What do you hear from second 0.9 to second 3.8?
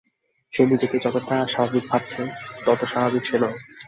যতটা স্বাভাবিক ভাবছে তত স্বাভাবিক সে নয়।